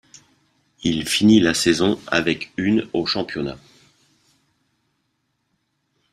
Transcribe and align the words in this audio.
Il 0.81 1.07
finit 1.07 1.39
la 1.39 1.53
saison 1.53 1.99
avec 2.07 2.53
une 2.57 2.89
au 2.91 3.05
championnat. 3.05 3.59